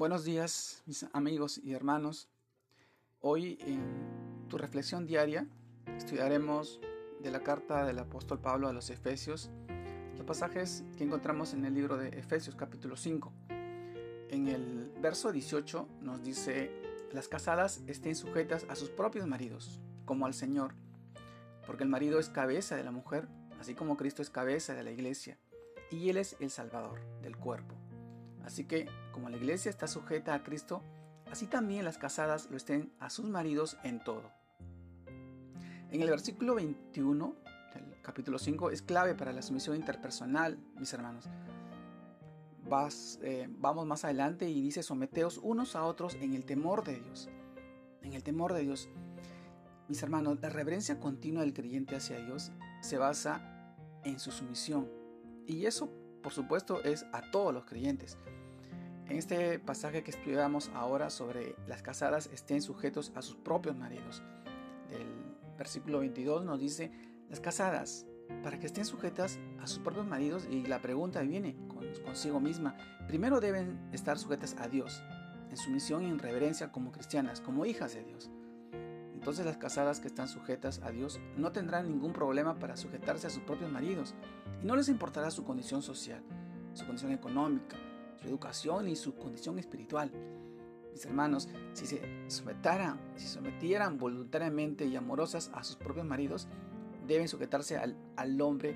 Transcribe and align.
Buenos 0.00 0.24
días, 0.24 0.82
mis 0.86 1.04
amigos 1.12 1.60
y 1.62 1.74
hermanos. 1.74 2.30
Hoy 3.20 3.58
en 3.60 4.48
tu 4.48 4.56
reflexión 4.56 5.06
diaria 5.06 5.46
estudiaremos 5.94 6.80
de 7.22 7.30
la 7.30 7.42
carta 7.42 7.84
del 7.84 7.98
apóstol 7.98 8.40
Pablo 8.40 8.66
a 8.66 8.72
los 8.72 8.88
Efesios, 8.88 9.50
los 10.16 10.24
pasajes 10.24 10.84
que 10.96 11.04
encontramos 11.04 11.52
en 11.52 11.66
el 11.66 11.74
libro 11.74 11.98
de 11.98 12.08
Efesios 12.18 12.56
capítulo 12.56 12.96
5. 12.96 13.30
En 14.30 14.48
el 14.48 14.90
verso 15.02 15.32
18 15.32 15.86
nos 16.00 16.22
dice, 16.22 16.70
las 17.12 17.28
casadas 17.28 17.82
estén 17.86 18.16
sujetas 18.16 18.64
a 18.70 18.76
sus 18.76 18.88
propios 18.88 19.26
maridos, 19.26 19.80
como 20.06 20.24
al 20.24 20.32
Señor, 20.32 20.72
porque 21.66 21.84
el 21.84 21.90
marido 21.90 22.18
es 22.20 22.30
cabeza 22.30 22.74
de 22.74 22.84
la 22.84 22.90
mujer, 22.90 23.28
así 23.60 23.74
como 23.74 23.98
Cristo 23.98 24.22
es 24.22 24.30
cabeza 24.30 24.72
de 24.72 24.82
la 24.82 24.92
iglesia, 24.92 25.36
y 25.90 26.08
Él 26.08 26.16
es 26.16 26.36
el 26.40 26.48
Salvador 26.48 27.00
del 27.20 27.36
cuerpo. 27.36 27.74
Así 28.44 28.64
que, 28.64 28.88
como 29.12 29.28
la 29.28 29.36
iglesia 29.36 29.70
está 29.70 29.86
sujeta 29.86 30.34
a 30.34 30.42
Cristo, 30.42 30.82
así 31.30 31.46
también 31.46 31.84
las 31.84 31.98
casadas 31.98 32.48
lo 32.50 32.56
estén 32.56 32.92
a 32.98 33.10
sus 33.10 33.26
maridos 33.26 33.76
en 33.84 34.02
todo. 34.02 34.30
En 35.90 36.02
el 36.02 36.10
versículo 36.10 36.54
21 36.54 37.34
del 37.74 38.02
capítulo 38.02 38.38
5 38.38 38.70
es 38.70 38.82
clave 38.82 39.14
para 39.14 39.32
la 39.32 39.42
sumisión 39.42 39.76
interpersonal, 39.76 40.58
mis 40.78 40.92
hermanos. 40.92 41.28
Eh, 43.22 43.48
vamos 43.50 43.84
más 43.84 44.04
adelante 44.04 44.48
y 44.48 44.60
dice, 44.62 44.84
someteos 44.84 45.38
unos 45.38 45.74
a 45.74 45.84
otros 45.84 46.14
en 46.20 46.34
el 46.34 46.44
temor 46.44 46.84
de 46.84 47.00
Dios. 47.00 47.28
En 48.02 48.12
el 48.12 48.22
temor 48.22 48.52
de 48.52 48.60
Dios. 48.60 48.88
Mis 49.88 50.02
hermanos, 50.04 50.38
la 50.40 50.50
reverencia 50.50 51.00
continua 51.00 51.42
del 51.42 51.52
creyente 51.52 51.96
hacia 51.96 52.24
Dios 52.24 52.52
se 52.80 52.96
basa 52.96 53.74
en 54.04 54.20
su 54.20 54.30
sumisión. 54.30 54.88
Y 55.46 55.66
eso 55.66 55.92
por 56.22 56.32
supuesto, 56.32 56.82
es 56.82 57.06
a 57.12 57.22
todos 57.30 57.52
los 57.52 57.64
creyentes. 57.64 58.18
En 59.08 59.16
este 59.16 59.58
pasaje 59.58 60.04
que 60.04 60.12
estudiamos 60.12 60.70
ahora 60.74 61.10
sobre 61.10 61.56
las 61.66 61.82
casadas 61.82 62.30
estén 62.32 62.62
sujetos 62.62 63.12
a 63.16 63.22
sus 63.22 63.36
propios 63.36 63.76
maridos, 63.76 64.22
del 64.88 65.06
versículo 65.58 66.00
22 66.00 66.44
nos 66.44 66.60
dice, 66.60 66.92
las 67.28 67.40
casadas, 67.40 68.06
para 68.42 68.58
que 68.58 68.66
estén 68.66 68.84
sujetas 68.84 69.38
a 69.60 69.66
sus 69.66 69.80
propios 69.80 70.06
maridos, 70.06 70.46
y 70.48 70.62
la 70.66 70.80
pregunta 70.80 71.22
viene 71.22 71.56
consigo 72.04 72.40
misma, 72.40 72.76
primero 73.08 73.40
deben 73.40 73.80
estar 73.92 74.18
sujetas 74.18 74.56
a 74.58 74.68
Dios, 74.68 75.02
en 75.50 75.56
sumisión 75.56 76.04
y 76.04 76.06
en 76.06 76.18
reverencia 76.18 76.70
como 76.70 76.92
cristianas, 76.92 77.40
como 77.40 77.66
hijas 77.66 77.94
de 77.94 78.04
Dios. 78.04 78.30
Entonces 79.20 79.44
las 79.44 79.58
casadas 79.58 80.00
que 80.00 80.08
están 80.08 80.28
sujetas 80.28 80.80
a 80.82 80.90
Dios 80.90 81.20
no 81.36 81.52
tendrán 81.52 81.86
ningún 81.86 82.14
problema 82.14 82.58
para 82.58 82.78
sujetarse 82.78 83.26
a 83.26 83.30
sus 83.30 83.42
propios 83.42 83.70
maridos 83.70 84.14
y 84.62 84.64
no 84.64 84.74
les 84.76 84.88
importará 84.88 85.30
su 85.30 85.44
condición 85.44 85.82
social, 85.82 86.22
su 86.72 86.86
condición 86.86 87.12
económica, 87.12 87.76
su 88.18 88.28
educación 88.28 88.88
y 88.88 88.96
su 88.96 89.14
condición 89.14 89.58
espiritual. 89.58 90.10
Mis 90.90 91.04
hermanos, 91.04 91.50
si 91.74 91.84
se 91.84 92.00
sometieran, 92.28 92.98
si 93.16 93.26
sometieran 93.26 93.98
voluntariamente 93.98 94.86
y 94.86 94.96
amorosas 94.96 95.50
a 95.52 95.64
sus 95.64 95.76
propios 95.76 96.06
maridos, 96.06 96.48
deben 97.06 97.28
sujetarse 97.28 97.76
al, 97.76 97.98
al 98.16 98.40
hombre 98.40 98.74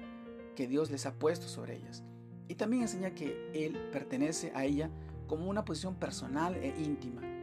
que 0.54 0.68
Dios 0.68 0.90
les 0.90 1.06
ha 1.06 1.14
puesto 1.14 1.48
sobre 1.48 1.76
ellas. 1.76 2.04
Y 2.48 2.56
también 2.56 2.82
enseña 2.82 3.14
que 3.14 3.50
Él 3.54 3.78
pertenece 3.90 4.52
a 4.54 4.66
ella 4.66 4.90
como 5.26 5.48
una 5.48 5.64
posición 5.64 5.94
personal 5.94 6.54
e 6.56 6.68
íntima 6.82 7.33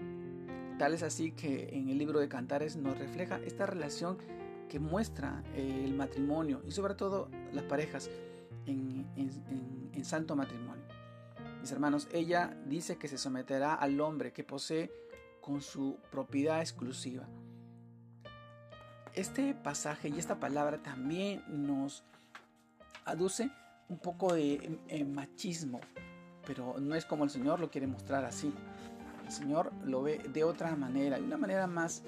Tal 0.81 0.95
es 0.95 1.03
así 1.03 1.31
que 1.33 1.69
en 1.77 1.89
el 1.89 1.99
libro 1.99 2.19
de 2.19 2.27
Cantares 2.27 2.75
nos 2.75 2.97
refleja 2.97 3.39
esta 3.45 3.67
relación 3.67 4.17
que 4.67 4.79
muestra 4.79 5.43
eh, 5.53 5.83
el 5.85 5.93
matrimonio 5.93 6.63
y 6.67 6.71
sobre 6.71 6.95
todo 6.95 7.29
las 7.53 7.65
parejas 7.65 8.09
en, 8.65 9.05
santo 10.03 10.35
matrimonio. 10.35 10.83
Mis 11.59 11.71
hermanos, 11.71 12.07
ella 12.11 12.57
dice 12.65 12.97
que 12.97 13.07
se 13.07 13.19
someterá 13.19 13.75
al 13.75 14.01
hombre 14.01 14.33
que 14.33 14.43
posee 14.43 14.91
con 15.39 15.61
su 15.61 15.99
propiedad 16.09 16.61
exclusiva. 16.61 17.27
Este 19.13 19.53
pasaje 19.53 20.09
y 20.09 20.17
esta 20.17 20.39
palabra 20.39 20.81
también 20.81 21.43
nos 21.47 22.03
aduce 23.05 23.51
un 23.87 23.99
poco 23.99 24.33
de 24.33 24.79
eh, 24.87 25.05
machismo, 25.05 25.79
pero 26.43 26.79
no 26.79 26.95
es 26.95 27.05
como 27.05 27.23
el 27.23 27.29
Señor 27.29 27.59
lo 27.59 27.69
quiere 27.69 27.85
mostrar 27.85 28.25
así. 28.25 28.51
Señor 29.31 29.71
lo 29.85 30.03
ve 30.03 30.19
de 30.33 30.43
otra 30.43 30.75
manera, 30.75 31.17
de 31.17 31.23
una 31.23 31.37
manera 31.37 31.65
más, 31.65 32.03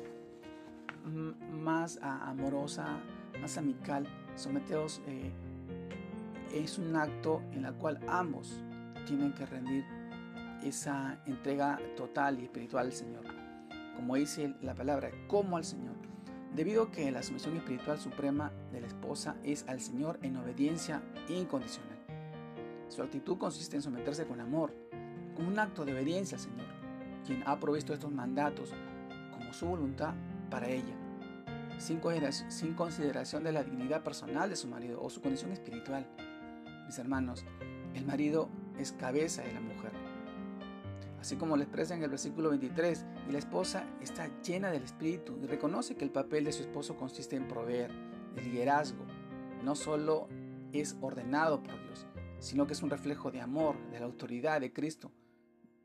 más 1.52 1.98
amorosa, 2.02 3.00
más 3.42 3.58
amical. 3.58 4.06
Someteos 4.36 5.02
eh, 5.08 5.32
es 6.54 6.78
un 6.78 6.96
acto 6.96 7.42
en 7.52 7.66
el 7.66 7.74
cual 7.76 8.00
ambos 8.08 8.60
tienen 9.08 9.34
que 9.34 9.46
rendir 9.46 9.86
esa 10.64 11.20
entrega 11.26 11.80
total 11.96 12.40
y 12.40 12.44
espiritual 12.44 12.88
al 12.88 12.94
Señor. 12.94 13.24
Como 13.96 14.16
dice 14.16 14.56
la 14.62 14.76
palabra, 14.76 15.10
como 15.28 15.58
al 15.58 15.64
Señor. 15.64 15.96
Debido 16.54 16.84
a 16.84 16.92
que 16.92 17.10
la 17.12 17.24
sumisión 17.24 17.58
espiritual 17.58 18.00
suprema 18.00 18.52
de 18.72 18.82
la 18.82 18.88
esposa 18.88 19.38
es 19.44 19.66
al 19.68 19.82
Señor 19.82 20.20
en 20.22 20.38
obediencia 20.38 21.02
incondicional. 21.28 21.98
Su 22.90 23.02
actitud 23.02 23.38
consiste 23.38 23.76
en 23.76 23.82
someterse 23.82 24.28
con 24.28 24.40
amor, 24.40 24.72
como 25.36 25.48
un 25.48 25.58
acto 25.58 25.84
de 25.84 25.94
obediencia 25.94 26.38
al 26.38 26.44
Señor 26.44 26.73
quien 27.26 27.44
ha 27.46 27.60
provisto 27.60 27.94
estos 27.94 28.12
mandatos 28.12 28.74
como 29.32 29.54
su 29.54 29.66
voluntad 29.68 30.14
para 30.50 30.70
ella, 30.70 30.96
sin 31.80 32.74
consideración 32.74 33.44
de 33.44 33.52
la 33.52 33.64
dignidad 33.64 34.04
personal 34.04 34.50
de 34.50 34.56
su 34.56 34.68
marido 34.68 35.02
o 35.02 35.10
su 35.10 35.22
condición 35.22 35.52
espiritual. 35.52 36.08
Mis 36.86 36.98
hermanos, 37.00 37.46
el 37.94 38.06
marido 38.06 38.50
es 38.78 38.92
cabeza 38.92 39.42
de 39.42 39.54
la 39.54 39.62
mujer. 39.62 39.92
Así 41.20 41.38
como 41.38 41.56
lo 41.56 41.64
expresa 41.64 41.96
en 41.96 42.04
el 42.04 42.10
versículo 42.10 42.50
23, 42.50 43.06
y 43.30 43.32
la 43.32 43.40
esposa 43.40 43.86
está 44.02 44.30
llena 44.42 44.72
del 44.72 44.84
Espíritu 44.84 45.40
y 45.42 45.48
reconoce 45.48 45.96
que 45.96 46.04
el 46.04 46.12
papel 46.12 46.44
de 46.44 46.52
su 46.52 46.64
esposo 46.64 46.98
consiste 46.98 47.38
en 47.38 47.48
proveer, 47.48 47.92
el 48.36 48.52
liderazgo. 48.52 49.06
No 49.64 49.76
solo 49.76 50.28
es 50.74 50.98
ordenado 51.00 51.64
por 51.64 51.82
Dios, 51.82 52.06
sino 52.40 52.68
que 52.68 52.74
es 52.74 52.84
un 52.84 52.90
reflejo 52.90 53.32
de 53.32 53.40
amor, 53.40 53.78
de 53.90 54.00
la 54.00 54.06
autoridad 54.06 54.60
de 54.60 54.74
Cristo 54.74 55.12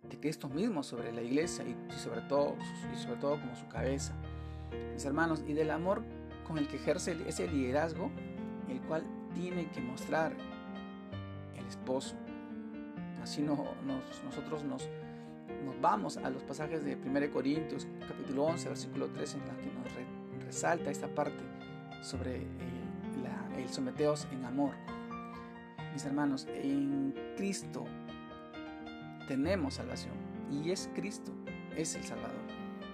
de 0.02 0.18
Cristo 0.18 0.48
mismo 0.48 0.82
sobre 0.82 1.12
la 1.12 1.22
iglesia 1.22 1.64
y, 1.64 1.76
sobre 1.98 2.20
todo, 2.22 2.56
y 2.92 2.96
sobre 2.96 3.16
todo 3.16 3.40
como 3.40 3.54
su 3.56 3.66
cabeza. 3.68 4.12
Mis 4.92 5.04
hermanos, 5.04 5.42
y 5.46 5.52
del 5.52 5.70
amor 5.70 6.02
con 6.46 6.58
el 6.58 6.68
que 6.68 6.76
ejerce 6.76 7.16
ese 7.26 7.48
liderazgo, 7.48 8.10
el 8.68 8.80
cual 8.82 9.04
tiene 9.34 9.70
que 9.70 9.80
mostrar 9.80 10.32
el 11.56 11.66
esposo. 11.66 12.16
Así 13.22 13.42
no, 13.42 13.66
nosotros 14.24 14.64
nos, 14.64 14.88
nos 15.64 15.80
vamos 15.80 16.16
a 16.16 16.30
los 16.30 16.42
pasajes 16.42 16.84
de 16.84 16.96
1 16.96 17.30
Corintios 17.32 17.86
capítulo 18.06 18.44
11, 18.44 18.68
versículo 18.68 19.08
13, 19.08 19.38
en 19.38 19.46
la 19.46 19.56
que 19.56 19.70
nos 19.70 20.44
resalta 20.46 20.90
esta 20.90 21.08
parte 21.08 21.42
sobre 22.02 22.36
eh, 22.36 22.88
el 23.58 23.68
someteos 23.68 24.26
en 24.32 24.44
amor. 24.44 24.72
Mis 25.92 26.04
hermanos, 26.04 26.46
en 26.54 27.14
Cristo 27.36 27.84
tenemos 29.28 29.74
salvación 29.74 30.14
y 30.50 30.70
es 30.70 30.90
Cristo, 30.94 31.30
es 31.76 31.94
el 31.94 32.02
Salvador. 32.02 32.40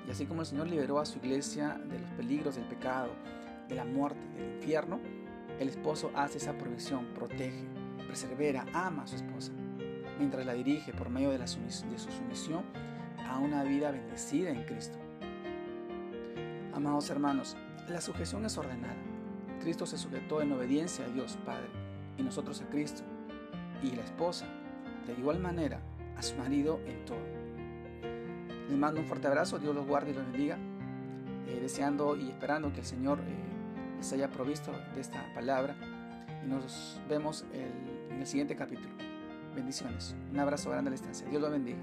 Y 0.07 0.11
así 0.11 0.27
como 0.27 0.43
el 0.43 0.47
Señor 0.47 0.67
liberó 0.67 0.99
a 0.99 1.07
su 1.07 1.19
iglesia 1.19 1.81
de 1.89 2.01
los 2.01 2.11
peligros 2.11 2.57
del 2.57 2.65
pecado, 2.65 3.11
de 3.69 3.77
la 3.77 3.85
muerte, 3.85 4.21
del 4.37 4.57
infierno, 4.57 5.01
el 5.59 5.69
esposo 5.69 6.11
hace 6.15 6.39
esa 6.39 6.59
provisión, 6.59 7.07
protege, 7.15 7.65
persevera, 8.07 8.67
ama 8.75 9.05
a 9.05 9.07
su 9.07 9.17
esposa, 9.17 9.53
mientras 10.19 10.45
la 10.45 10.53
dirige 10.53 10.93
por 10.93 11.09
medio 11.09 11.31
de, 11.31 11.39
la 11.39 11.45
de 11.45 11.99
su 11.99 12.11
sumisión 12.11 12.65
a 13.27 13.39
una 13.39 13.63
vida 13.63 13.93
bendecida 13.93 14.51
en 14.51 14.65
Cristo. 14.65 14.99
Amados 16.75 17.09
hermanos, 17.09 17.57
la 17.89 18.01
sujeción 18.01 18.45
es 18.45 18.59
ordenada. 18.59 18.97
Cristo 19.61 19.87
se 19.87 19.97
sujetó 19.97 20.43
en 20.43 20.53
obediencia 20.53 21.05
a 21.05 21.09
Dios 21.09 21.39
Padre 21.47 21.69
y 22.19 22.23
nosotros 22.23 22.61
a 22.61 22.67
Cristo. 22.67 23.03
Y 23.83 23.93
la 23.93 24.03
esposa, 24.03 24.47
de 25.07 25.13
igual 25.13 25.39
manera, 25.39 25.81
a 26.17 26.23
su 26.23 26.37
marido 26.37 26.81
en 26.87 27.05
todo. 27.05 27.19
Les 28.69 28.79
mando 28.79 29.01
un 29.01 29.07
fuerte 29.07 29.27
abrazo, 29.27 29.59
Dios 29.59 29.75
los 29.75 29.87
guarde 29.87 30.11
y 30.11 30.15
los 30.15 30.25
bendiga, 30.25 30.59
eh, 31.47 31.59
deseando 31.61 32.17
y 32.17 32.31
esperando 32.31 32.73
que 32.73 32.81
el 32.81 32.87
Señor 32.87 33.19
eh, 33.21 33.25
les 33.99 34.13
haya 34.13 34.31
provisto 34.31 34.73
de 34.95 35.01
esta 35.01 35.33
palabra 35.35 35.77
y 36.45 36.49
nos 36.49 37.01
vemos 37.09 37.45
en 37.53 38.19
el 38.21 38.27
siguiente 38.27 38.57
capítulo. 38.57 38.91
Bendiciones. 39.55 40.17
Un 40.33 40.39
abrazo 40.41 40.71
grande 40.71 40.89
a 40.89 40.91
la 40.91 40.97
distancia. 40.97 41.29
Dios 41.29 41.41
los 41.41 41.51
bendiga. 41.51 41.79